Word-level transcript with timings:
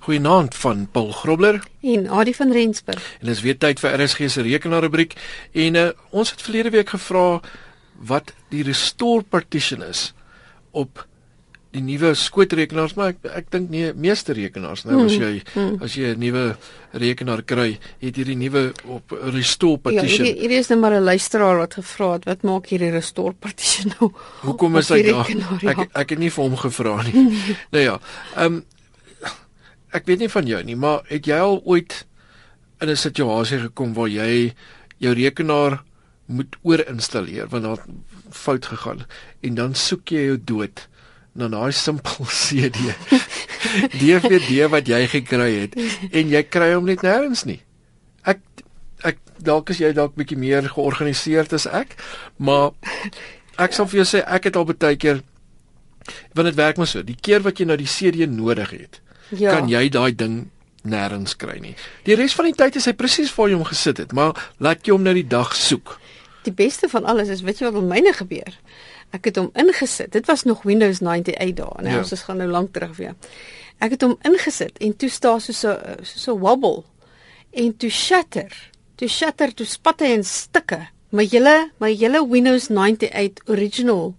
Goeienaand 0.00 0.54
van 0.54 0.88
Paul 0.90 1.12
Grobler 1.12 1.62
en 1.82 2.08
Adie 2.08 2.36
van 2.36 2.52
Rensburg. 2.52 3.16
En 3.20 3.26
dis 3.26 3.40
weer 3.40 3.58
tyd 3.58 3.80
vir 3.80 4.02
RSG 4.02 4.30
se 4.30 4.42
rekenaarrubriek 4.42 5.14
en 5.52 5.74
uh, 5.74 5.88
ons 6.10 6.30
het 6.30 6.42
verlede 6.42 6.70
week 6.70 6.88
gevra 6.88 7.40
wat 7.98 8.34
die 8.50 8.62
restore 8.62 9.22
partition 9.22 9.82
is 9.82 10.12
op 10.70 11.06
die 11.74 11.82
nuwe 11.82 12.12
skootrekenaars 12.18 12.94
maar 12.98 13.14
ek 13.14 13.24
ek 13.40 13.48
dink 13.54 13.70
nie 13.72 13.88
meeste 13.98 14.34
rekenaars 14.36 14.84
nou 14.86 15.04
as 15.04 15.16
hmm, 15.16 15.22
jy 15.24 15.32
hmm. 15.54 15.78
as 15.82 15.96
jy 15.98 16.12
'n 16.12 16.20
nuwe 16.22 16.44
rekenaar 17.02 17.42
kry 17.42 17.78
het 18.02 18.20
hierdie 18.20 18.36
nuwe 18.38 18.68
op 18.86 19.14
restore 19.34 19.80
ja, 19.80 19.84
partition. 19.88 20.28
Ja, 20.28 20.34
hier 20.38 20.54
is 20.60 20.70
net 20.70 20.78
maar 20.78 20.94
'n 20.94 21.02
luisteraar 21.02 21.58
wat 21.58 21.74
gevra 21.74 22.12
het 22.12 22.28
wat 22.30 22.42
maak 22.42 22.70
hierdie 22.70 22.92
restore 22.94 23.34
partition 23.34 23.92
nou? 23.98 24.12
Hoekom 24.46 24.78
is 24.78 24.88
hy 24.88 25.02
daar? 25.02 25.30
Ja. 25.62 25.74
Ek 25.74 25.90
ek 25.92 26.14
het 26.14 26.18
nie 26.18 26.30
vir 26.30 26.44
hom 26.44 26.56
gevra 26.56 27.02
nie. 27.02 27.26
nou 27.74 27.82
ja, 27.82 27.98
ehm 28.36 28.54
um, 28.60 28.62
ek 29.94 30.08
weet 30.10 30.24
nie 30.24 30.32
van 30.32 30.48
jou 30.50 30.62
nie, 30.66 30.76
maar 30.76 31.04
het 31.08 31.28
jy 31.30 31.38
al 31.38 31.60
ooit 31.64 32.04
in 32.82 32.90
'n 32.90 32.96
situasie 32.96 33.60
gekom 33.68 33.94
waar 33.94 34.08
jy 34.08 34.54
jou 34.98 35.12
rekenaar 35.14 35.82
moet 36.26 36.56
oorinstalleer 36.62 37.48
want 37.48 37.62
daar 37.62 37.84
fout 38.30 38.66
gegaan 38.66 39.04
en 39.40 39.54
dan 39.54 39.74
soek 39.74 40.08
jy 40.08 40.24
jou 40.30 40.38
dood 40.44 40.88
na 41.34 41.48
daai 41.48 41.72
simpel 41.72 42.26
CD 42.44 42.94
DVD 43.98 44.66
wat 44.74 44.88
jy 44.88 45.06
gekry 45.10 45.50
het 45.64 45.76
en 46.10 46.32
jy 46.32 46.42
kry 46.42 46.72
hom 46.74 46.86
net 46.86 47.02
nêrens 47.02 47.44
nie. 47.48 47.60
Ek 48.22 48.40
ek 49.04 49.18
dalk 49.44 49.70
is 49.74 49.82
jy 49.82 49.92
dalk 49.92 50.14
bietjie 50.16 50.38
meer 50.40 50.68
georganiseerd 50.72 51.52
as 51.52 51.66
ek, 51.66 51.96
maar 52.38 52.72
ek 53.60 53.74
sal 53.76 53.88
vir 53.90 54.02
jou 54.02 54.08
sê 54.14 54.22
ek 54.24 54.48
het 54.48 54.56
al 54.56 54.68
baie 54.70 54.96
keer 54.96 55.22
want 56.36 56.48
dit 56.48 56.56
werk 56.56 56.78
maar 56.78 56.88
so, 56.88 57.02
die 57.02 57.16
keer 57.16 57.44
wat 57.44 57.60
jy 57.60 57.66
nou 57.68 57.76
die 57.80 57.88
CD 57.88 58.28
nodig 58.28 58.70
het, 58.76 59.00
ja. 59.30 59.54
kan 59.56 59.68
jy 59.68 59.88
daai 59.88 60.12
ding 60.16 60.50
nêrens 60.84 61.36
kry 61.40 61.58
nie. 61.62 61.74
Die 62.04 62.16
res 62.18 62.34
van 62.36 62.50
die 62.50 62.56
tyd 62.56 62.76
is 62.76 62.88
hy 62.90 62.94
presies 62.96 63.32
waar 63.34 63.48
jy 63.48 63.58
hom 63.58 63.68
gesit 63.68 64.02
het, 64.02 64.12
maar 64.12 64.36
laat 64.62 64.84
jy 64.84 64.96
hom 64.96 65.06
nou 65.06 65.14
die 65.16 65.26
dag 65.26 65.54
soek. 65.56 65.96
Die 66.44 66.52
beste 66.52 66.90
van 66.92 67.06
alles 67.08 67.30
is, 67.32 67.44
weet 67.44 67.62
jy 67.62 67.70
wat 67.70 67.80
met 67.80 67.88
myne 67.96 68.12
gebeur? 68.12 68.58
Ek 69.16 69.30
het 69.30 69.38
hom 69.40 69.48
ingesit. 69.56 70.12
Dit 70.12 70.26
was 70.28 70.44
nog 70.44 70.64
Windows 70.68 71.00
98 71.00 71.54
dae, 71.56 71.82
nou 71.86 71.94
ja. 71.94 72.02
ons 72.02 72.26
gaan 72.26 72.42
nou 72.42 72.50
lank 72.50 72.74
terug 72.74 72.96
weer. 72.98 73.14
Ek 73.82 73.94
het 73.96 74.04
hom 74.04 74.18
ingesit 74.26 74.76
en 74.84 74.92
toe 74.96 75.10
staan 75.10 75.40
so 75.42 75.54
so 75.56 75.74
so 76.04 76.36
wobble 76.38 76.84
en 77.54 77.72
toe 77.76 77.90
shatter. 77.90 78.52
Toe 79.00 79.08
shatter, 79.08 79.54
toe 79.54 79.66
spat 79.66 80.04
hy 80.04 80.12
in 80.18 80.26
stukke. 80.26 80.84
My 81.14 81.24
hele 81.30 81.70
my 81.82 81.94
hele 81.94 82.22
Windows 82.28 82.68
98 82.70 83.46
original 83.48 84.12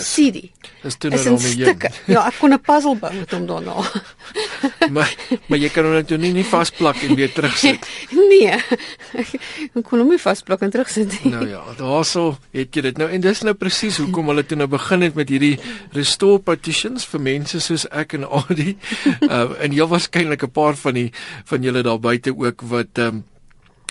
CD. 0.00 0.50
Dis 0.82 0.96
toe 0.96 1.10
nou 1.12 1.20
my 1.34 1.38
stukke. 1.38 1.90
Ja, 2.10 2.24
ek 2.26 2.38
kon 2.40 2.52
'n 2.52 2.60
puzzle 2.60 2.96
bou 2.96 3.12
met 3.12 3.30
hom 3.30 3.46
daarna. 3.46 3.74
maar 4.94 5.10
maar 5.48 5.58
jy 5.58 5.68
kan 5.68 5.84
hom 5.84 5.92
net 5.92 6.10
nie 6.10 6.32
nie 6.32 6.44
vasplak 6.44 7.02
en 7.02 7.14
weer 7.14 7.32
terugsit. 7.32 7.86
nee. 8.32 8.56
Ek 9.76 9.84
kon 9.84 10.00
hom 10.00 10.08
nie 10.08 10.18
vasplak 10.18 10.62
en 10.62 10.70
terugsit 10.70 11.10
nie. 11.12 11.32
Nou 11.32 11.48
ja, 11.48 11.62
daaroor 11.78 12.38
het 12.52 12.74
jy 12.74 12.82
dit 12.82 12.98
nou 12.98 13.08
en 13.10 13.20
dis 13.20 13.42
nou 13.42 13.54
presies 13.54 13.98
hoekom 13.98 14.32
hulle 14.32 14.44
toe 14.46 14.56
nou 14.56 14.68
begin 14.68 15.02
het 15.02 15.14
met 15.14 15.28
hierdie 15.28 15.58
restore 15.92 16.40
partitions 16.40 17.04
vir 17.06 17.20
mense 17.20 17.60
soos 17.60 17.86
ek 17.90 18.14
en 18.14 18.24
Adi. 18.24 18.76
Uh 19.28 19.54
en 19.62 19.70
heel 19.70 19.88
waarskynlik 19.88 20.42
'n 20.42 20.50
paar 20.50 20.74
van 20.76 20.94
die 20.94 21.10
van 21.44 21.62
julle 21.62 21.82
daar 21.82 22.00
buite 22.00 22.34
ook 22.36 22.62
wat 22.62 22.98
ehm 22.98 23.06
um, 23.06 23.24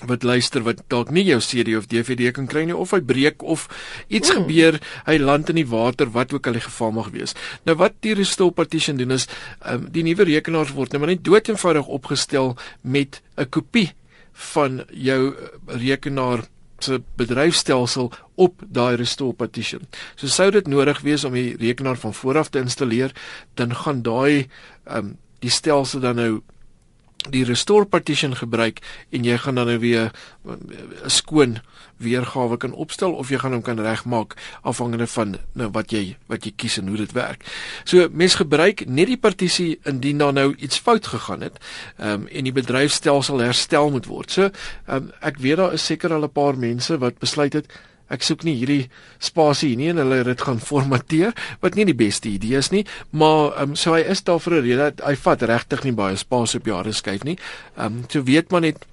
wat 0.07 0.23
luister 0.23 0.63
wat 0.66 0.81
dalk 0.91 1.11
nie 1.11 1.23
jou 1.27 1.39
CD 1.44 1.75
of 1.77 1.88
DVD 1.91 2.31
kan 2.35 2.47
kry 2.49 2.66
nie 2.66 2.75
of 2.77 2.94
hy 2.95 3.02
breek 3.05 3.44
of 3.44 3.67
iets 4.08 4.31
mm. 4.31 4.41
gebeur, 4.41 4.80
hy 5.05 5.17
land 5.21 5.52
in 5.53 5.61
die 5.61 5.67
water, 5.67 6.11
wat 6.16 6.33
ook 6.33 6.47
al 6.47 6.58
die 6.58 6.66
geval 6.66 6.93
mag 6.95 7.11
wees. 7.16 7.35
Nou 7.69 7.77
wat 7.81 7.99
die 8.05 8.16
restore 8.17 8.55
partition 8.55 8.97
doen 8.97 9.11
is, 9.17 9.27
um, 9.66 9.88
die 9.93 10.05
nuwe 10.08 10.27
rekenaars 10.30 10.73
word 10.77 10.93
nou 10.93 11.03
maar 11.03 11.13
net 11.13 11.25
dood 11.25 11.52
eenvoudig 11.52 11.88
opgestel 11.88 12.55
met 12.81 13.21
'n 13.38 13.49
kopie 13.49 13.91
van 14.53 14.83
jou 14.89 15.35
rekenaar 15.67 16.47
se 16.80 17.02
bedryfstelsel 17.15 18.11
op 18.36 18.64
daai 18.65 18.95
restore 18.95 19.33
partition. 19.33 19.81
So 20.15 20.27
sou 20.27 20.49
dit 20.52 20.67
nodig 20.67 21.02
wees 21.05 21.23
om 21.23 21.33
die 21.33 21.55
rekenaar 21.59 21.97
van 21.97 22.14
vooraf 22.14 22.49
te 22.49 22.59
installeer, 22.59 23.14
dan 23.53 23.76
gaan 23.76 24.02
daai 24.02 24.47
um, 24.89 25.17
die 25.39 25.49
stelsel 25.49 25.99
dan 25.99 26.15
nou 26.15 26.42
die 27.30 27.43
restore 27.45 27.86
partition 27.86 28.36
gebruik 28.36 28.82
en 29.09 29.23
jy 29.23 29.37
gaan 29.37 29.55
dan 29.55 29.67
nou 29.67 29.80
weer 29.80 30.11
'n 30.45 30.49
eh, 30.49 31.08
skoon 31.08 31.61
weergawe 32.02 32.58
kan 32.58 32.73
opstel 32.73 33.14
of 33.14 33.30
jy 33.30 33.37
gaan 33.37 33.54
hom 33.54 33.61
kan 33.61 33.80
regmaak 33.80 34.36
afhangende 34.61 35.08
van 35.08 35.37
nou 35.54 35.70
wat 35.71 35.92
jy 35.92 36.17
wat 36.32 36.45
jy 36.45 36.54
kies 36.55 36.77
en 36.77 36.87
hoe 36.87 36.98
dit 36.98 37.11
werk. 37.11 37.45
So 37.83 38.09
mens 38.11 38.36
gebruik 38.36 38.86
net 38.87 39.08
die 39.08 39.17
partisie 39.17 39.80
indien 39.83 40.17
daar 40.17 40.33
nou 40.33 40.55
iets 40.58 40.80
fout 40.80 41.08
gegaan 41.08 41.42
het, 41.42 41.59
um, 41.99 42.27
en 42.27 42.43
die 42.43 42.55
bedryfstelsel 42.55 43.39
herstel 43.39 43.92
moet 43.92 44.05
word. 44.05 44.32
So 44.32 44.49
um, 44.88 45.11
ek 45.21 45.38
weet 45.38 45.58
daar 45.58 45.73
is 45.73 45.86
seker 45.86 46.14
al 46.14 46.23
'n 46.23 46.32
paar 46.32 46.58
mense 46.58 46.98
wat 46.98 47.20
besluit 47.20 47.53
het 47.53 47.67
ek 48.11 48.23
soek 48.23 48.44
nie 48.44 48.58
hierdie 48.60 48.89
spasie 49.20 49.76
nie 49.80 49.89
en 49.94 50.02
hulle 50.04 50.22
het 50.22 50.32
dit 50.32 50.42
gaan 50.42 50.60
formateer 50.60 51.33
wat 51.61 51.76
nie 51.76 51.86
die 51.86 51.98
beste 51.98 52.30
idee 52.30 52.60
is 52.60 52.72
nie 52.72 52.86
maar 53.11 53.55
um, 53.61 53.76
so 53.76 53.95
hy 53.95 54.04
is 54.11 54.23
daar 54.27 54.39
vir 54.39 54.60
'n 54.60 54.64
rede 54.67 55.04
hy 55.05 55.16
vat 55.16 55.42
regtig 55.42 55.83
nie 55.83 55.95
baie 55.95 56.17
spasie 56.20 56.60
op 56.60 56.70
jare 56.71 56.94
skuif 56.94 57.26
nie. 57.27 57.38
Um, 57.77 58.04
so 58.10 58.23
weet 58.23 58.52
man 58.52 58.67
net 58.67 58.86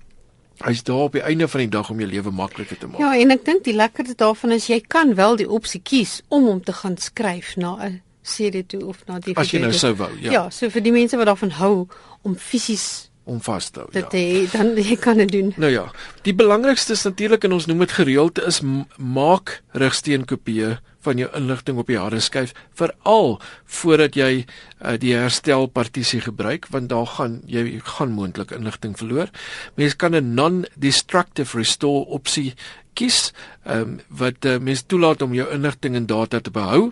hy's 0.66 0.82
daar 0.82 1.06
op 1.06 1.14
die 1.14 1.22
einde 1.22 1.48
van 1.48 1.62
die 1.62 1.70
dag 1.70 1.90
om 1.90 2.00
jou 2.02 2.08
lewe 2.10 2.32
makliker 2.34 2.78
te 2.78 2.88
maak. 2.90 3.00
Ja 3.00 3.14
en 3.14 3.30
ek 3.34 3.44
dink 3.46 3.64
die 3.68 3.76
lekkerste 3.76 4.16
daarvan 4.18 4.56
is 4.56 4.68
jy 4.70 4.80
kan 4.80 5.14
wel 5.18 5.38
die 5.38 5.48
opsie 5.48 5.80
kies 5.80 6.20
om 6.28 6.48
hom 6.50 6.62
te 6.64 6.74
gaan 6.80 6.98
skryf 6.98 7.56
na 7.56 7.76
'n 7.86 8.00
CD 8.22 8.66
toe 8.66 8.84
of 8.86 9.04
na 9.06 9.18
die 9.18 9.36
as 9.36 9.52
jy 9.52 9.60
nou 9.60 9.72
sou 9.72 9.94
wou 9.94 10.10
ja. 10.20 10.32
Ja 10.32 10.50
so 10.50 10.68
vir 10.70 10.82
die 10.82 10.92
mense 10.92 11.16
wat 11.16 11.26
daarvan 11.26 11.50
hou 11.50 11.88
om 12.22 12.36
fisies 12.36 13.07
om 13.28 13.40
vas 13.44 13.70
te 13.70 13.82
hou. 13.82 13.88
Dit 13.92 14.12
ja. 14.12 14.18
He, 14.18 14.46
dan 14.52 14.74
jy 14.80 14.96
kan 15.00 15.20
dit 15.20 15.32
doen. 15.32 15.52
Nou 15.60 15.70
ja, 15.72 15.86
die 16.26 16.34
belangrikste 16.36 16.96
is 16.96 17.04
natuurlik 17.06 17.44
en 17.44 17.56
ons 17.58 17.68
noem 17.70 17.84
dit 17.84 17.96
gereeld 18.00 18.40
is 18.42 18.62
maak 18.96 19.58
rigsteenkopieë 19.78 20.78
van 21.06 21.20
jou 21.20 21.28
inligting 21.38 21.78
op 21.80 21.88
die 21.88 21.98
harde 21.98 22.20
skyf 22.24 22.54
veral 22.78 23.36
voordat 23.78 24.16
jy 24.18 24.30
uh, 24.42 24.96
die 25.00 25.14
herstelpartisie 25.14 26.20
gebruik 26.26 26.68
want 26.74 26.90
daar 26.92 27.06
gaan 27.16 27.38
jy 27.46 27.80
gaan 27.96 28.16
moontlik 28.16 28.52
inligting 28.56 28.96
verloor. 28.98 29.30
Mens 29.76 29.96
kan 29.96 30.16
'n 30.16 30.34
non-destructive 30.34 31.56
restore 31.58 32.06
opsie 32.06 32.54
kies 32.94 33.32
um, 33.64 34.00
wat 34.08 34.44
uh, 34.44 34.58
mens 34.58 34.82
toelaat 34.82 35.22
om 35.22 35.34
jou 35.34 35.46
inligting 35.54 35.94
en 35.94 36.06
data 36.06 36.40
te 36.40 36.50
behou. 36.50 36.90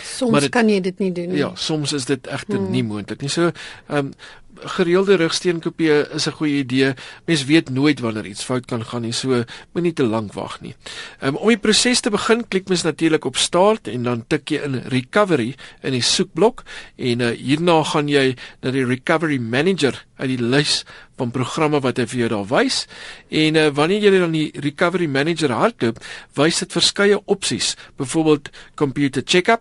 Soms 0.00 0.40
dit, 0.40 0.52
kan 0.54 0.68
jy 0.68 0.80
dit 0.80 0.98
nie 1.02 1.12
doen 1.12 1.32
nie. 1.32 1.40
Ja, 1.42 1.50
soms 1.54 1.92
is 1.92 2.06
dit 2.08 2.26
egter 2.26 2.58
hmm. 2.58 2.70
nie 2.70 2.84
moontlik 2.86 3.20
nie. 3.20 3.32
So, 3.32 3.52
ehm 3.88 4.12
um, 4.12 4.14
gereelde 4.56 5.16
rugsteenkopie 5.16 5.90
is 6.14 6.26
'n 6.26 6.32
goeie 6.32 6.58
idee. 6.58 6.94
Mens 7.26 7.44
weet 7.44 7.70
nooit 7.70 8.00
wanneer 8.00 8.26
iets 8.26 8.44
fout 8.44 8.66
kan 8.66 8.84
gaan 8.84 9.02
nie, 9.02 9.12
so 9.12 9.44
moenie 9.72 9.92
te 9.92 10.04
lank 10.04 10.32
wag 10.32 10.60
nie. 10.60 10.74
Um, 11.22 11.36
om 11.36 11.48
die 11.48 11.58
proses 11.58 12.00
te 12.00 12.10
begin, 12.10 12.48
klik 12.48 12.68
mens 12.68 12.82
natuurlik 12.82 13.24
op 13.24 13.36
start 13.36 13.88
en 13.88 14.02
dan 14.02 14.24
tik 14.26 14.48
jy 14.50 14.60
in 14.64 14.74
recovery 14.74 15.54
in 15.82 15.92
die 15.92 16.02
soekblok 16.02 16.64
en 16.96 17.20
uh, 17.20 17.30
hierna 17.30 17.82
gaan 17.84 18.08
jy 18.08 18.36
na 18.62 18.70
die 18.70 18.84
recovery 18.84 19.38
manager 19.38 20.06
uit 20.16 20.28
die 20.28 20.44
lys 20.44 20.84
van 21.16 21.30
programme 21.30 21.80
wat 21.80 21.96
hy 21.96 22.06
vir 22.06 22.18
jou 22.18 22.28
daar 22.28 22.46
wys. 22.46 22.86
En 23.28 23.56
uh, 23.56 23.68
wanneer 23.68 24.02
jy 24.02 24.18
dan 24.18 24.32
die 24.32 24.50
recovery 24.60 25.06
manager 25.06 25.50
hardloop, 25.50 25.98
wys 26.34 26.58
dit 26.58 26.72
verskeie 26.72 27.24
opsies, 27.24 27.76
byvoorbeeld 27.96 28.50
computer 28.74 29.22
checkup 29.24 29.60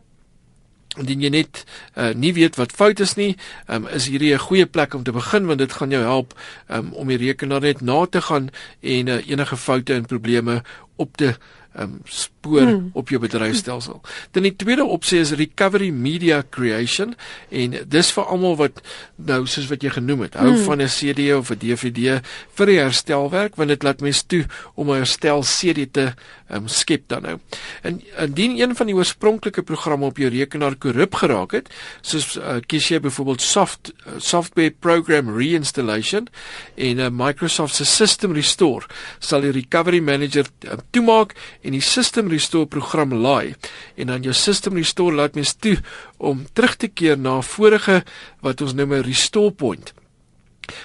indien 0.97 1.21
jy 1.21 1.29
net 1.29 1.63
uh, 1.95 2.09
nie 2.17 2.33
weet 2.33 2.57
wat 2.57 2.73
fout 2.73 2.99
is 2.99 3.15
nie, 3.15 3.35
um, 3.67 3.87
is 3.93 4.07
hierdie 4.09 4.33
'n 4.33 4.45
goeie 4.47 4.65
plek 4.65 4.93
om 4.93 5.03
te 5.03 5.11
begin 5.11 5.45
want 5.45 5.59
dit 5.59 5.71
gaan 5.71 5.91
jou 5.91 6.01
help 6.01 6.33
um, 6.67 6.93
om 6.93 7.07
die 7.07 7.17
rekenaar 7.17 7.61
net 7.61 7.81
na 7.81 8.05
te 8.05 8.21
gaan 8.21 8.49
en 8.81 9.07
uh, 9.07 9.21
enige 9.27 9.57
foute 9.57 9.93
en 9.93 10.05
probleme 10.05 10.63
op 10.95 11.17
te 11.17 11.35
um, 11.79 11.99
spoor 12.05 12.61
hmm. 12.61 12.89
op 12.93 13.09
jou 13.09 13.21
bedryfstelsel. 13.21 14.01
Dan 14.31 14.47
die 14.47 14.55
tweede 14.55 14.85
opsie 14.85 15.19
is 15.19 15.31
recovery 15.31 15.89
media 15.89 16.43
creation 16.49 17.15
en 17.49 17.77
dis 17.87 18.11
vir 18.15 18.25
almal 18.25 18.57
wat 18.59 18.81
nou 19.15 19.45
soos 19.47 19.69
wat 19.71 19.83
jy 19.83 19.93
genoem 19.97 20.27
het, 20.27 20.39
hou 20.39 20.53
hmm. 20.53 20.65
van 20.67 20.81
'n 20.81 20.91
CD 20.91 21.31
of 21.35 21.51
'n 21.51 21.59
DVD 21.59 22.19
vir 22.55 22.65
die 22.65 22.79
herstelwerk 22.79 23.55
want 23.55 23.69
dit 23.69 23.83
laat 23.83 24.01
mens 24.01 24.23
toe 24.23 24.45
om 24.75 24.91
'n 24.91 25.03
herstel 25.03 25.41
CD 25.43 25.87
te 25.91 26.13
um, 26.51 26.67
skep 26.67 27.03
dan 27.07 27.21
nou. 27.21 27.37
En 27.81 28.01
indien 28.17 28.59
een 28.59 28.75
van 28.75 28.85
die 28.85 28.95
oorspronklike 28.95 29.63
programme 29.63 30.05
op 30.05 30.17
jou 30.17 30.29
rekenaar 30.29 30.75
korrup 30.75 31.15
geraak 31.21 31.51
het, 31.51 31.69
soos 32.01 32.35
uh, 32.37 32.59
kies 32.65 32.89
jy 32.89 32.99
byvoorbeeld 33.03 33.41
soft 33.41 33.93
uh, 33.93 34.17
software 34.17 34.73
program 34.79 35.29
reinstallation 35.35 36.27
en 36.75 36.95
'n 36.95 36.99
uh, 36.99 37.09
Microsoft 37.11 37.75
se 37.75 37.85
system 37.85 38.33
restore, 38.33 38.85
sal 39.19 39.41
die 39.41 39.51
recovery 39.51 39.99
manager 39.99 40.45
uh, 40.65 40.77
toemaak 40.91 41.35
en 41.61 41.68
die 41.71 41.83
system 41.83 42.29
restore 42.31 42.67
program 42.67 43.13
laai 43.13 43.55
en 43.95 44.07
dan 44.07 44.23
jou 44.23 44.33
system 44.33 44.77
restore 44.79 45.15
laat 45.15 45.35
mens 45.35 45.53
toe 45.53 45.77
om 46.17 46.45
terug 46.53 46.75
te 46.75 46.87
keer 46.87 47.17
na 47.17 47.41
vorige 47.41 48.03
wat 48.41 48.61
ons 48.61 48.73
noem 48.73 48.93
'n 48.93 49.03
restore 49.03 49.51
point 49.51 49.93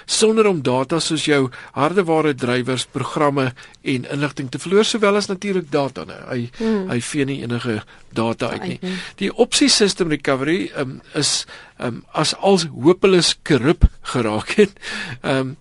sonder 0.07 0.47
om 0.47 0.63
data 0.63 1.01
soos 1.01 1.25
jou 1.25 1.51
hardeware 1.73 2.35
drywers, 2.35 2.87
programme 2.87 3.53
en 3.83 4.07
inligting 4.11 4.51
te 4.51 4.59
verloor 4.59 4.85
sowel 4.85 5.17
as 5.17 5.29
natuurlik 5.29 5.71
data. 5.73 6.05
Nou. 6.05 6.21
Hy 6.31 6.41
hmm. 6.59 6.89
hy 6.91 7.01
vee 7.01 7.25
nie 7.29 7.43
enige 7.43 7.83
data 8.15 8.51
uit 8.55 8.67
nie. 8.69 8.95
Die 9.21 9.31
opsie 9.31 9.69
system 9.73 10.13
recovery 10.13 10.71
um, 10.79 11.01
is 11.19 11.45
um, 11.83 12.03
as 12.15 12.35
als 12.39 12.67
hopeloos 12.71 13.35
korrup 13.47 13.87
geraak 14.15 14.55
het 14.59 14.77
um, 15.35 15.55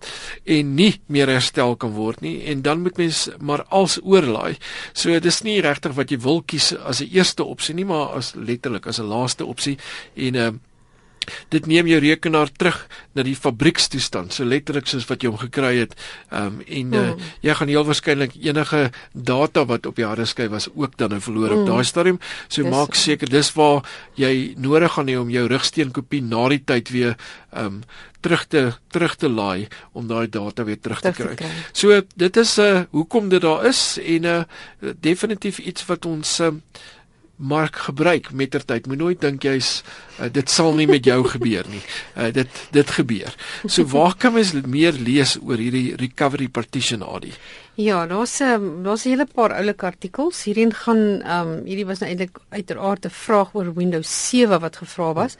en 0.44 0.74
nie 0.78 0.92
meer 1.06 1.32
herstel 1.32 1.76
kan 1.80 1.94
word 1.96 2.22
nie 2.24 2.36
en 2.50 2.62
dan 2.62 2.84
moet 2.84 3.00
mens 3.00 3.26
maar 3.40 3.64
als 3.68 3.98
oorlaai. 4.02 4.54
So 4.92 5.18
dis 5.20 5.42
nie 5.46 5.60
regtig 5.64 5.96
wat 5.98 6.14
jy 6.14 6.20
wil 6.22 6.42
kies 6.42 6.72
as 6.74 7.02
'n 7.02 7.10
eerste 7.10 7.44
opsie 7.44 7.74
nie, 7.74 7.88
maar 7.88 8.14
as 8.18 8.34
letterlik 8.34 8.86
as 8.86 9.00
'n 9.00 9.10
laaste 9.10 9.44
opsie 9.44 9.78
en 10.14 10.34
um, 10.34 10.60
dit 11.54 11.66
neem 11.70 11.88
jou 11.90 12.00
rekenaar 12.04 12.52
terug 12.52 12.80
na 13.14 13.24
die 13.26 13.36
fabriekstoestand 13.36 14.34
so 14.34 14.46
letterlik 14.48 14.88
soos 14.90 15.06
wat 15.10 15.22
jy 15.22 15.32
hom 15.32 15.40
gekry 15.40 15.74
het 15.82 15.96
um, 16.30 16.60
en 16.66 16.94
uh, 16.94 17.04
mm. 17.12 17.32
jy 17.46 17.58
gaan 17.58 17.72
heel 17.72 17.86
waarskynlik 17.88 18.38
enige 18.42 18.82
data 19.12 19.66
wat 19.70 19.86
op 19.86 20.00
die 20.00 20.06
harde 20.06 20.26
skyf 20.28 20.52
was 20.54 20.70
ook 20.74 20.98
dan 21.00 21.14
nou 21.16 21.20
verloor 21.24 21.54
mm. 21.54 21.60
op 21.62 21.74
daai 21.74 21.84
stadium 21.84 22.20
so 22.48 22.62
dis, 22.62 22.70
maak 22.70 22.98
seker 22.98 23.30
dis 23.30 23.52
waar 23.58 23.84
jy 24.20 24.54
nodig 24.56 24.96
gaan 24.96 25.10
hê 25.10 25.18
om 25.20 25.30
jou 25.30 25.46
rigsteen 25.50 25.94
kopie 25.94 26.22
na 26.24 26.48
die 26.52 26.62
tyd 26.64 26.90
weer 26.94 27.16
um, 27.52 27.82
terug 28.24 28.46
te 28.48 28.62
terug 28.88 29.16
te 29.20 29.28
laai 29.28 29.68
om 29.92 30.08
daai 30.08 30.26
data 30.28 30.64
weer 30.64 30.80
terug 30.80 31.02
te 31.04 31.12
kry. 31.12 31.34
kry. 31.36 31.50
So 31.76 32.00
dit 32.16 32.40
is 32.40 32.56
uh 32.58 32.84
hoekom 32.96 33.28
dit 33.28 33.44
daar 33.44 33.66
is 33.68 33.82
en 34.00 34.24
uh 34.24 34.42
definitief 35.00 35.58
iets 35.58 35.86
wat 35.90 36.08
ons 36.08 36.38
uh, 36.40 36.52
mark 37.36 37.76
gebruik 37.76 38.32
mettertyd. 38.32 38.86
Moet 38.86 38.98
nooit 38.98 39.20
dink 39.20 39.42
jy's 39.42 39.82
uh, 40.20 40.28
dit 40.32 40.50
sal 40.50 40.74
nie 40.74 40.86
met 40.86 41.04
jou 41.04 41.24
gebeur 41.28 41.64
nie. 41.70 41.82
Uh, 42.16 42.32
dit 42.32 42.48
dit 42.70 42.90
gebeur. 42.90 43.34
So 43.66 43.84
waar 43.90 44.14
kan 44.16 44.32
mens 44.34 44.52
meer 44.66 44.92
lees 44.92 45.38
oor 45.42 45.56
hierdie 45.58 45.96
recovery 46.00 46.48
partition 46.48 47.02
AD? 47.02 47.24
Ja, 47.74 48.06
daar's 48.06 48.40
'n 48.40 48.44
um, 48.44 48.82
daar's 48.82 49.04
'n 49.04 49.08
hele 49.08 49.26
paar 49.26 49.52
oulike 49.52 49.84
artikels. 49.86 50.44
Hierheen 50.44 50.72
gaan 50.74 51.22
ehm 51.22 51.48
um, 51.48 51.64
hierdie 51.64 51.86
was 51.86 51.98
nou 51.98 52.10
eintlik 52.10 52.38
uiteraard 52.48 53.04
'n 53.04 53.10
vraag 53.10 53.54
oor 53.54 53.74
Windows 53.74 54.28
7 54.28 54.60
wat 54.60 54.76
gevra 54.76 55.12
was. 55.12 55.36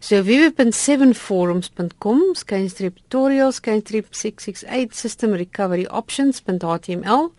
So 0.00 0.22
www.7forums.com 0.22 2.20
skynstreep 2.32 2.96
tutorials 2.96 3.54
skynstreep 3.54 4.06
668 4.10 4.94
system 4.94 5.32
recovery 5.34 5.84
options.html. 5.84 7.32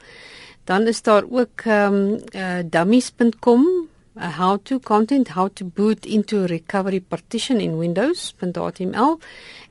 Dan 0.63 0.87
is 0.87 1.01
daar 1.01 1.23
ook 1.29 1.61
ehm 1.65 1.93
um, 1.93 2.19
uh, 2.35 2.59
dummies.com 2.69 3.87
uh, 4.17 4.29
how 4.29 4.57
to 4.57 4.79
content 4.79 5.27
how 5.27 5.47
to 5.47 5.65
boot 5.65 6.06
into 6.06 6.45
recovery 6.47 7.00
partition 7.00 7.59
in 7.59 7.77
windows.html 7.77 9.19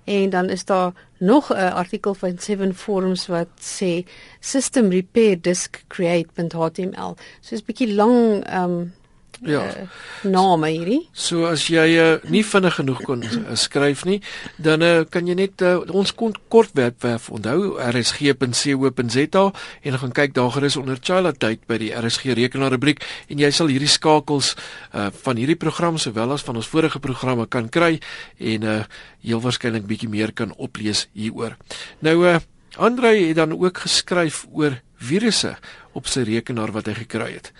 en 0.05 0.31
dan 0.31 0.49
is 0.51 0.65
daar 0.65 0.93
nog 1.19 1.49
'n 1.53 1.73
artikel 1.73 2.15
van 2.15 2.39
7 2.39 2.75
forums 2.75 3.27
wat 3.27 3.49
sê 3.61 4.05
system 4.41 4.91
repair 4.91 5.41
disk 5.41 5.85
create.html 5.89 7.17
so 7.41 7.55
is 7.55 7.61
'n 7.61 7.65
bietjie 7.67 7.95
lang 7.95 8.45
um 8.55 8.93
Ja. 9.43 9.65
Uh, 9.65 9.89
name 10.31 10.71
hierdie. 10.71 11.01
So 11.13 11.49
as 11.49 11.67
jy 11.73 11.87
uh, 11.99 12.07
nie 12.31 12.45
vinnig 12.47 12.77
genoeg 12.79 13.03
kon 13.07 13.25
uh, 13.27 13.55
skryf 13.59 14.05
nie, 14.09 14.21
dan 14.63 14.85
uh, 14.85 14.93
kan 15.11 15.27
jy 15.29 15.37
net 15.39 15.65
uh, 15.65 15.77
ons 15.91 16.15
kon 16.15 16.35
kort 16.53 16.75
webwerf 16.79 17.31
onthou 17.35 17.75
rsg.co.za 17.83 19.45
en 19.83 19.99
gaan 20.05 20.17
kyk 20.21 20.37
daar 20.37 20.55
gerus 20.55 20.79
onder 20.81 21.01
child 21.01 21.35
update 21.35 21.67
by 21.71 21.81
die 21.83 21.93
RSG 21.97 22.37
rekenaar 22.39 22.75
rubriek 22.77 23.05
en 23.29 23.43
jy 23.43 23.51
sal 23.55 23.73
hierdie 23.73 23.91
skakels 23.91 24.55
uh, 24.55 25.11
van 25.25 25.41
hierdie 25.41 25.59
program 25.59 25.99
sowel 25.99 26.37
as 26.37 26.47
van 26.47 26.61
ons 26.61 26.71
vorige 26.71 27.03
programme 27.03 27.47
kan 27.51 27.69
kry 27.73 27.99
en 28.39 28.67
uh, 28.69 28.81
heel 29.25 29.43
waarskynlik 29.45 29.87
bietjie 29.89 30.11
meer 30.13 30.35
kan 30.37 30.55
oplees 30.57 31.09
hieroor. 31.13 31.57
Nou 32.05 32.19
uh, 32.29 32.41
Andre 32.77 33.15
het 33.15 33.37
dan 33.37 33.53
ook 33.55 33.79
geskryf 33.79 34.47
oor 34.53 34.81
virusse 34.99 35.57
op 35.93 36.09
sy 36.11 36.25
rekenaar 36.27 36.73
wat 36.75 36.89
hy 36.91 36.97
gekry 37.05 37.37
het. 37.37 37.53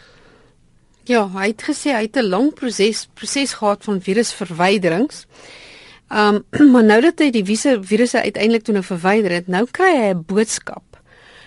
Ja, 1.05 1.27
hy 1.35 1.51
het 1.53 1.63
gesê 1.69 1.93
hy 1.93 2.07
het 2.07 2.17
'n 2.17 2.29
lang 2.29 2.55
proses 2.55 3.09
proses 3.15 3.53
gehad 3.53 3.85
van 3.85 4.01
virusverwyderings. 4.01 5.27
Ehm 6.09 6.43
um, 6.51 6.71
maar 6.73 6.85
nou 6.85 7.01
dat 7.01 7.19
hy 7.19 7.31
die 7.31 7.45
virusse 7.45 8.23
uiteindelik 8.23 8.65
toe 8.65 8.75
nou 8.75 8.85
verwyder 8.85 9.31
het, 9.31 9.47
nou 9.49 9.67
kry 9.71 9.93
hy 9.97 10.11
'n 10.15 10.25
boodskap 10.27 10.83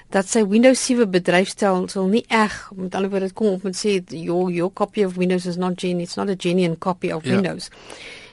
dat 0.09 0.27
sy 0.27 0.45
Windows 0.47 0.85
7 0.85 1.09
bedryfstelsel 1.11 2.07
nie 2.07 2.23
eg, 2.27 2.71
met 2.75 2.95
ander 2.95 3.11
woorde 3.11 3.33
kom 3.33 3.47
op 3.57 3.65
en 3.65 3.75
sê 3.75 3.99
your 4.07 4.51
your 4.51 4.71
copy 4.73 5.03
of 5.03 5.17
Windows 5.17 5.45
is 5.45 5.57
not 5.57 5.79
genuine, 5.79 6.03
it's 6.03 6.15
not 6.15 6.29
a 6.29 6.35
genuine 6.37 6.77
copy 6.77 7.11
of 7.11 7.25
ja. 7.25 7.31
Windows. 7.31 7.69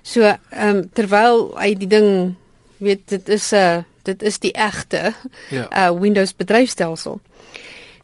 So, 0.02 0.22
ehm 0.22 0.76
um, 0.76 0.90
terwyl 0.92 1.54
hy 1.58 1.74
die 1.74 1.88
ding 1.88 2.36
weet 2.78 3.08
dit 3.08 3.28
is 3.28 3.52
'n 3.52 3.56
uh, 3.56 3.82
dit 4.04 4.22
is 4.22 4.38
die 4.38 4.52
egte 4.52 5.14
ja. 5.50 5.68
uh 5.72 6.00
Windows 6.00 6.34
bedryfstelsel. 6.36 7.20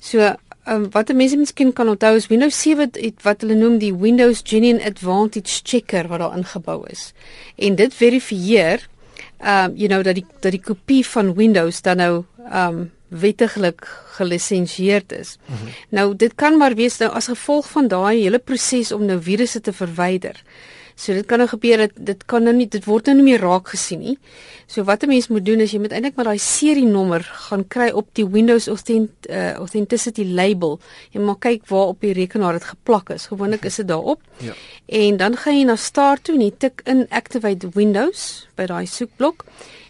So 0.00 0.34
um, 0.66 0.86
wat 0.90 1.12
mense 1.12 1.36
miskien 1.36 1.72
kan 1.72 1.88
onthou 1.88 2.14
is 2.16 2.28
Windows 2.30 2.62
7 2.62 2.90
het 3.00 3.22
wat 3.24 3.44
hulle 3.44 3.56
noem 3.58 3.78
die 3.78 3.92
Windows 3.94 4.42
Genuine 4.44 4.84
Advantage 4.84 5.60
Checker 5.64 6.08
wat 6.08 6.22
daar 6.22 6.36
ingebou 6.36 6.82
is. 6.90 7.12
En 7.56 7.74
dit 7.74 7.94
verifieer 7.94 8.88
um 9.40 9.76
you 9.76 9.88
know 9.88 10.02
dat 10.04 10.14
die 10.14 10.26
dat 10.40 10.52
die 10.52 10.60
kopie 10.62 11.04
van 11.06 11.34
Windows 11.34 11.82
dan 11.82 11.96
nou 11.96 12.24
um 12.52 12.90
wettiglik 13.08 13.86
gelisensieerd 14.16 15.12
is. 15.12 15.38
Mm 15.46 15.56
-hmm. 15.56 15.68
Nou 15.88 16.16
dit 16.16 16.34
kan 16.34 16.56
maar 16.56 16.74
wees 16.74 16.98
nou 16.98 17.10
as 17.10 17.26
gevolg 17.26 17.70
van 17.70 17.88
daai 17.88 18.22
hele 18.22 18.38
proses 18.38 18.92
om 18.92 19.04
nou 19.04 19.22
virusse 19.22 19.60
te 19.60 19.72
verwyder. 19.72 20.42
So 21.00 21.16
dit 21.16 21.24
kan 21.24 21.40
nou 21.40 21.48
gebeur 21.48 21.80
dat 21.86 21.94
dit 21.96 22.24
kan 22.28 22.44
nou 22.44 22.52
nie 22.52 22.66
dit 22.68 22.84
word 22.84 23.08
nou 23.08 23.14
nie 23.16 23.30
meer 23.30 23.40
raak 23.40 23.70
gesien 23.72 24.02
nie. 24.04 24.16
So 24.68 24.84
wat 24.84 25.02
'n 25.02 25.08
mens 25.08 25.28
moet 25.28 25.44
doen 25.44 25.60
is 25.60 25.72
jy 25.72 25.80
moet 25.80 25.92
eintlik 25.92 26.16
maar 26.16 26.28
daai 26.28 26.38
serienommer 26.38 27.22
gaan 27.48 27.64
kry 27.68 27.88
op 27.90 28.08
die 28.12 28.26
Windows 28.26 28.68
Authentic 28.68 29.30
uh, 29.30 29.52
Authenticity 29.52 30.24
label. 30.24 30.78
Jy 31.12 31.20
moet 31.20 31.40
kyk 31.40 31.66
waar 31.68 31.86
op 31.86 32.00
die 32.00 32.12
rekenaar 32.12 32.52
dit 32.52 32.64
geplak 32.64 33.10
is. 33.10 33.26
Gewoonlik 33.26 33.64
is 33.64 33.76
dit 33.76 33.88
daarop. 33.88 34.20
Ja. 34.38 34.52
En 34.86 35.16
dan 35.16 35.36
gaan 35.36 35.58
jy 35.58 35.64
na 35.64 35.76
start 35.76 36.24
toe 36.24 36.34
en 36.34 36.40
jy 36.40 36.52
tik 36.58 36.82
in 36.84 37.06
activate 37.08 37.68
Windows 37.74 38.46
by 38.56 38.66
daai 38.66 38.86
soekblok 38.86 39.44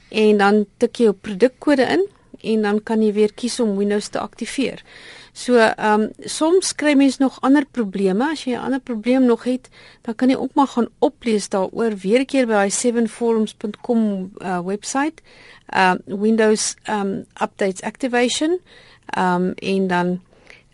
en 0.09 0.39
dan 0.39 0.67
tik 0.79 0.97
jy 0.97 1.05
jou 1.05 1.15
produkkode 1.15 1.83
in 1.83 2.07
en 2.43 2.63
dan 2.63 2.83
kan 2.83 3.03
jy 3.03 3.13
weer 3.13 3.33
kies 3.35 3.61
om 3.61 3.77
Windows 3.77 4.09
te 4.09 4.19
aktiveer. 4.19 4.83
So, 5.41 5.57
ehm 5.57 6.01
um, 6.01 6.09
soms 6.29 6.75
kry 6.77 6.93
mens 6.95 7.17
nog 7.19 7.39
ander 7.41 7.65
probleme. 7.65 8.27
As 8.31 8.43
jy 8.45 8.53
'n 8.53 8.65
ander 8.67 8.81
probleem 8.81 9.25
nog 9.25 9.45
het, 9.45 9.69
dan 10.03 10.15
kan 10.15 10.29
jy 10.29 10.37
ook 10.37 10.55
maar 10.55 10.67
gaan 10.67 10.89
oplees 10.99 11.49
daaroor 11.49 11.97
weer 11.97 12.21
'n 12.21 12.27
keer 12.27 12.47
by 12.47 12.53
daai 12.53 12.71
7forums.com 12.71 14.33
uh, 14.39 14.61
webwerf. 14.61 15.15
Ehm 15.67 15.99
um, 16.07 16.21
Windows 16.21 16.77
ehm 16.83 17.07
um, 17.07 17.25
updates 17.43 17.83
activation. 17.83 18.61
Ehm 19.07 19.43
um, 19.43 19.53
en 19.55 19.87
dan 19.87 20.21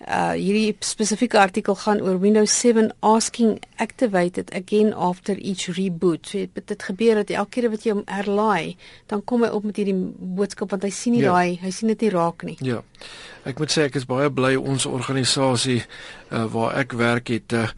uh 0.05 0.35
hierdie 0.37 0.77
spesifieke 0.85 1.39
artikel 1.41 1.75
gaan 1.75 2.03
oor 2.05 2.19
Windows 2.21 2.53
7 2.61 2.91
asking 3.01 3.61
activated 3.77 4.53
again 4.55 4.93
after 4.93 5.39
each 5.39 5.73
reboot. 5.79 6.27
So 6.27 6.39
dit 6.39 6.69
dit 6.69 6.83
gebeur 6.83 7.15
dat 7.15 7.31
elke 7.31 7.51
keer 7.51 7.71
wat 7.73 7.87
jy 7.87 7.95
hom 7.95 8.05
herlaai, 8.05 8.77
dan 9.09 9.25
kom 9.25 9.47
hy 9.47 9.49
op 9.57 9.65
met 9.65 9.81
hierdie 9.81 9.97
boodskap 10.37 10.71
want 10.71 10.85
hy 10.85 10.93
sien 10.93 11.17
nie 11.17 11.25
ja. 11.25 11.33
daai, 11.33 11.57
hy 11.63 11.73
sien 11.73 11.89
dit 11.89 12.07
nie 12.07 12.13
raak 12.13 12.45
nie. 12.45 12.59
Ja. 12.61 12.83
Ek 13.47 13.61
moet 13.63 13.71
sê 13.71 13.85
ek 13.87 13.95
is 14.01 14.09
baie 14.11 14.27
bly 14.35 14.57
ons 14.59 14.89
organisasie 14.91 15.79
uh, 16.35 16.47
waar 16.51 16.73
ek 16.81 16.97
werk 16.99 17.31
het 17.31 17.55
uh, 17.55 17.69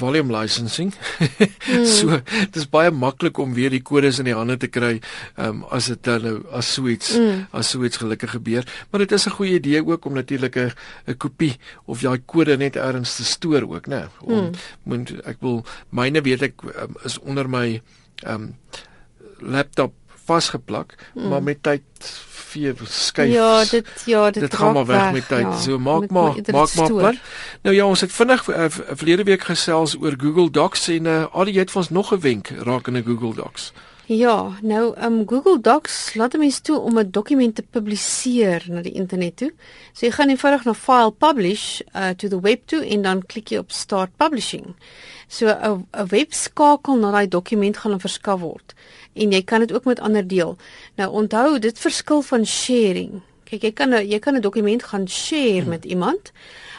volume 0.00 0.32
licensing. 0.32 0.94
mm. 1.68 1.84
So 1.84 2.16
dit 2.24 2.56
is 2.56 2.68
baie 2.72 2.90
maklik 2.94 3.36
om 3.42 3.52
weer 3.56 3.74
die 3.74 3.82
kodes 3.84 4.22
in 4.22 4.30
die 4.30 4.36
hande 4.36 4.56
te 4.56 4.70
kry 4.72 4.94
um, 5.36 5.66
as 5.74 5.90
dit 5.92 6.10
nou 6.24 6.38
as 6.56 6.70
so 6.72 6.88
iets 6.88 7.12
mm. 7.18 7.44
as 7.52 7.74
so 7.74 7.84
iets 7.84 8.00
gelukkig 8.00 8.32
gebeur. 8.38 8.64
Maar 8.88 9.04
dit 9.04 9.12
is 9.12 9.28
'n 9.28 9.36
goeie 9.36 9.60
idee 9.60 9.84
ook 9.84 10.08
om 10.08 10.16
natuurlik 10.16 10.56
'n 10.56 11.16
kopie 11.18 11.58
of 11.84 12.00
daai 12.00 12.18
kode 12.26 12.56
net 12.56 12.76
ergens 12.76 13.16
te 13.16 13.24
stoor 13.24 13.62
ook, 13.68 13.86
né? 13.86 14.08
Om 14.20 14.34
mm. 14.34 14.50
moet 14.82 15.14
ek 15.24 15.40
wil 15.40 15.64
myne 15.88 16.22
weet 16.22 16.42
ek 16.42 16.62
um, 16.62 16.96
is 17.04 17.18
onder 17.18 17.48
my 17.48 17.80
um 18.26 18.54
laptop 19.38 19.94
vasgeplak, 20.28 20.94
mm. 21.14 21.28
maar 21.28 21.42
met 21.42 21.62
tyd 21.62 21.82
vee 22.48 22.72
skuif. 22.84 23.32
Ja, 23.32 23.64
dit 23.64 23.86
ja, 24.04 24.30
dit, 24.30 24.42
dit 24.42 24.54
gaan 24.54 24.72
maar 24.72 24.86
weg, 24.86 25.02
weg 25.02 25.12
met 25.12 25.28
tyd. 25.28 25.40
Ja, 25.40 25.58
so 25.58 25.78
maak 25.78 26.00
met, 26.00 26.10
maar 26.10 26.34
maak 26.52 26.74
maar 26.74 26.92
plan. 26.92 27.18
Nou 27.62 27.76
ja, 27.76 27.86
ons 27.86 28.00
het 28.00 28.12
vinnig 28.12 28.48
uh, 28.48 28.64
verlede 28.68 29.24
week 29.24 29.44
gesels 29.44 29.96
oor 30.00 30.14
Google 30.16 30.50
Docs 30.50 30.88
en 30.88 31.04
uh, 31.04 31.24
al 31.32 31.50
die 31.50 31.58
het 31.58 31.70
vir 31.70 31.82
ons 31.84 31.90
nog 31.90 32.12
'n 32.14 32.20
wenk 32.20 32.48
rakende 32.48 33.02
Google 33.02 33.34
Docs. 33.34 33.72
Ja, 34.08 34.56
nou 34.62 34.94
um 35.04 35.28
Google 35.28 35.60
Docs 35.60 36.14
laat 36.14 36.32
mense 36.40 36.62
toe 36.64 36.78
om 36.78 36.98
'n 36.98 37.10
dokument 37.10 37.54
te 37.54 37.62
publiseer 37.62 38.64
na 38.68 38.80
die 38.80 38.92
internet 38.92 39.36
toe. 39.36 39.52
So 39.92 40.06
jy 40.06 40.12
gaan 40.12 40.28
eenvoudig 40.28 40.64
na 40.64 40.74
file 40.74 41.12
publish 41.12 41.80
uh, 41.94 42.08
to 42.08 42.28
the 42.28 42.40
web 42.40 42.60
toe 42.64 42.86
en 42.86 43.02
dan 43.02 43.26
klik 43.26 43.48
jy 43.48 43.58
op 43.58 43.70
start 43.70 44.10
publishing. 44.16 44.76
So 45.28 45.46
'n 45.46 45.86
'n 45.92 46.06
webskakel 46.06 46.96
na 46.96 47.10
daai 47.10 47.28
dokument 47.28 47.76
gaan 47.76 48.00
verskaf 48.00 48.40
word 48.40 48.74
en 49.12 49.32
jy 49.32 49.42
kan 49.42 49.60
dit 49.60 49.72
ook 49.72 49.84
met 49.84 50.00
ander 50.00 50.28
deel. 50.28 50.56
Nou 50.96 51.12
onthou, 51.12 51.58
dit 51.58 51.78
verskil 51.78 52.22
van 52.22 52.46
sharing. 52.46 53.20
Kyk, 53.44 53.62
jy 53.62 53.72
kan 53.72 53.90
jy 53.90 54.18
kan 54.18 54.34
'n 54.36 54.40
dokument 54.40 54.82
gaan 54.82 55.08
share 55.08 55.60
hmm. 55.60 55.68
met 55.68 55.84
iemand, 55.84 56.32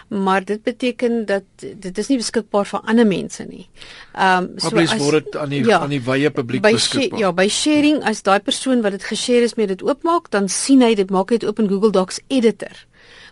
maar 0.09 0.45
dit 0.45 0.63
beteken 0.63 1.25
dat 1.25 1.43
dit 1.57 1.97
is 1.97 2.07
nie 2.07 2.17
beskikbaar 2.17 2.65
vir 2.65 2.81
ander 2.81 3.07
mense 3.07 3.43
nie. 3.45 3.67
Ehm 4.13 4.43
um, 4.43 4.59
so 4.59 4.75
as 4.81 4.95
word 4.97 5.25
dit 5.25 5.35
aan 5.37 5.49
die 5.53 5.63
ja, 5.65 5.79
aan 5.79 5.93
die 5.93 6.01
wye 6.01 6.31
publiek 6.33 6.65
beskikbaar. 6.65 7.19
Ja, 7.19 7.31
by 7.33 7.47
sharing 7.47 8.01
as 8.03 8.23
daai 8.25 8.39
persoon 8.39 8.81
wat 8.81 8.97
dit 8.97 9.03
geshare 9.03 9.45
is 9.45 9.55
met 9.55 9.67
dit 9.67 9.83
oopmaak, 9.85 10.31
dan 10.33 10.49
sien 10.49 10.81
hy 10.81 10.95
dit 10.97 11.09
maak 11.09 11.29
dit 11.29 11.45
oop 11.45 11.59
in 11.59 11.69
Google 11.69 11.91
Docs 11.91 12.19
editor. 12.27 12.85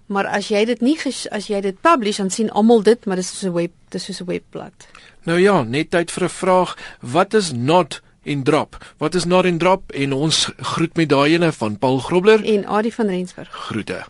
Maar 0.07 0.29
as 0.37 0.47
jy 0.53 0.65
dit 0.65 0.81
nie 0.81 0.97
as 1.31 1.47
jy 1.47 1.61
dit 1.61 1.81
publish 1.81 2.21
dan 2.21 2.29
sien 2.29 2.51
almal 2.51 2.83
dit, 2.83 3.05
maar 3.05 3.15
dit 3.15 3.25
is 3.25 3.39
so 3.39 3.47
'n 3.47 3.53
web, 3.53 3.71
dit 3.89 4.01
is 4.01 4.15
so 4.15 4.23
'n 4.23 4.27
webblad. 4.27 4.87
Nou 5.23 5.39
ja, 5.39 5.63
net 5.63 5.89
tyd 5.89 6.11
vir 6.11 6.23
'n 6.23 6.29
vraag. 6.29 6.77
Wat 7.01 7.33
is 7.33 7.51
not 7.51 8.01
en 8.23 8.43
drop? 8.43 8.77
Wat 8.97 9.15
is 9.15 9.25
not 9.25 9.45
en 9.45 9.57
drop? 9.57 9.91
En 9.91 10.13
ons 10.13 10.51
groet 10.57 10.95
met 10.95 11.09
daai 11.09 11.33
ene 11.33 11.51
van 11.51 11.77
Paul 11.77 11.99
Grobler 11.99 12.45
en 12.45 12.65
Adie 12.65 12.93
van 12.93 13.07
Rensburg. 13.07 13.49
Groete. 13.51 14.05